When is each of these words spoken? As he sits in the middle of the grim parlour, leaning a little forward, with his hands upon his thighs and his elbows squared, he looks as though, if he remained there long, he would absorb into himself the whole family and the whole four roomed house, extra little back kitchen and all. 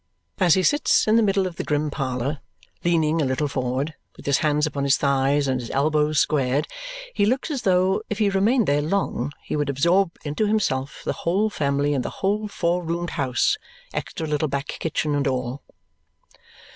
As 0.39 0.55
he 0.55 0.63
sits 0.63 1.07
in 1.07 1.15
the 1.15 1.21
middle 1.21 1.45
of 1.45 1.57
the 1.57 1.63
grim 1.63 1.91
parlour, 1.91 2.39
leaning 2.83 3.21
a 3.21 3.25
little 3.25 3.47
forward, 3.47 3.93
with 4.17 4.25
his 4.25 4.39
hands 4.39 4.65
upon 4.65 4.83
his 4.83 4.97
thighs 4.97 5.47
and 5.47 5.59
his 5.61 5.69
elbows 5.69 6.17
squared, 6.17 6.67
he 7.13 7.23
looks 7.23 7.51
as 7.51 7.61
though, 7.61 8.01
if 8.09 8.17
he 8.17 8.31
remained 8.31 8.67
there 8.67 8.81
long, 8.81 9.31
he 9.43 9.55
would 9.55 9.69
absorb 9.69 10.17
into 10.25 10.47
himself 10.47 11.03
the 11.05 11.13
whole 11.21 11.51
family 11.51 11.93
and 11.93 12.03
the 12.03 12.09
whole 12.25 12.47
four 12.47 12.81
roomed 12.83 13.11
house, 13.11 13.59
extra 13.93 14.25
little 14.25 14.47
back 14.47 14.65
kitchen 14.65 15.13
and 15.13 15.27
all. 15.27 15.61